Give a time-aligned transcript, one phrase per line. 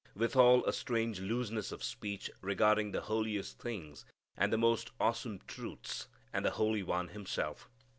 [0.15, 4.03] Withal a strange looseness of speech regarding the holiest things,
[4.35, 7.69] and the most awesome truths, and the Holy One Himself.